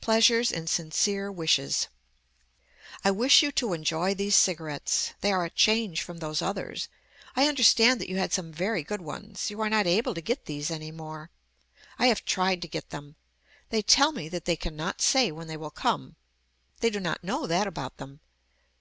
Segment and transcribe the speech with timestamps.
[0.00, 1.88] PLEASURES IN SINCERE WISHES
[3.02, 5.12] I wish you to enjoy these cigarettes.
[5.22, 6.88] They are a change from those others.
[7.34, 9.50] I understand that you had some very good ones.
[9.50, 11.30] You are not able to get these any more.
[11.98, 13.16] I have tried to get them.
[13.70, 16.14] They tell me that they cannot say when they will come.
[16.78, 18.20] They do not know that about them.